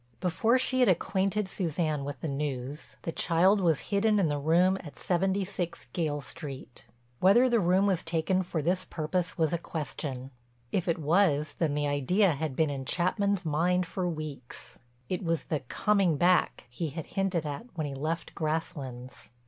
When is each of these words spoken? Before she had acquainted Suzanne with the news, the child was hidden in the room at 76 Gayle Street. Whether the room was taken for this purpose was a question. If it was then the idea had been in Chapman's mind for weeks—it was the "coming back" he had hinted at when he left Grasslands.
Before 0.19 0.57
she 0.57 0.79
had 0.79 0.89
acquainted 0.89 1.47
Suzanne 1.47 2.03
with 2.03 2.21
the 2.21 2.27
news, 2.27 2.97
the 3.03 3.11
child 3.11 3.61
was 3.61 3.91
hidden 3.93 4.17
in 4.17 4.29
the 4.29 4.39
room 4.39 4.75
at 4.81 4.97
76 4.97 5.85
Gayle 5.93 6.21
Street. 6.21 6.85
Whether 7.19 7.47
the 7.47 7.59
room 7.59 7.85
was 7.85 8.01
taken 8.01 8.41
for 8.41 8.63
this 8.63 8.83
purpose 8.83 9.37
was 9.37 9.53
a 9.53 9.59
question. 9.59 10.31
If 10.71 10.87
it 10.87 10.97
was 10.97 11.53
then 11.59 11.75
the 11.75 11.87
idea 11.87 12.31
had 12.31 12.55
been 12.55 12.71
in 12.71 12.83
Chapman's 12.83 13.45
mind 13.45 13.85
for 13.85 14.09
weeks—it 14.09 15.23
was 15.23 15.43
the 15.43 15.59
"coming 15.59 16.17
back" 16.17 16.65
he 16.71 16.89
had 16.89 17.05
hinted 17.05 17.45
at 17.45 17.67
when 17.75 17.85
he 17.85 17.93
left 17.93 18.33
Grasslands. 18.33 19.29